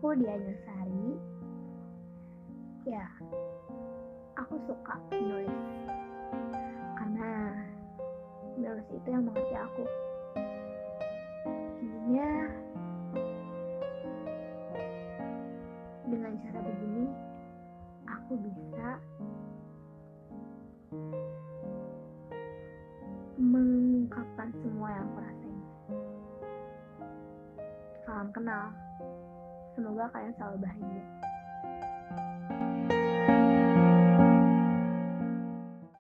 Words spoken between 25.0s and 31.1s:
aku rasain. Salam kenal. Semoga kalian selalu bahagia.